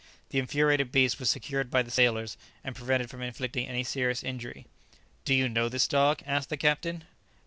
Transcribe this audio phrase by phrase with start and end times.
[0.29, 4.65] The infuriated beast was secured by the sailors, and prevented from inflicting any serious injury.
[5.25, 7.03] "Do you know this dog?" asked the captain.